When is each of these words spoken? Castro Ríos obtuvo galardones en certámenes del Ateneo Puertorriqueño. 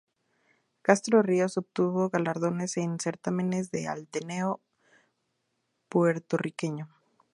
Castro 0.81 1.21
Ríos 1.21 1.57
obtuvo 1.59 2.09
galardones 2.09 2.75
en 2.77 2.99
certámenes 2.99 3.69
del 3.69 3.85
Ateneo 3.87 4.59
Puertorriqueño. 5.89 6.89